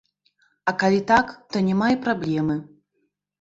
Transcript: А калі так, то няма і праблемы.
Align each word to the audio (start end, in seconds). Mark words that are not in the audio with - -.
А 0.71 0.71
калі 0.83 1.01
так, 1.11 1.33
то 1.51 1.61
няма 1.67 1.91
і 1.97 2.01
праблемы. 2.07 2.57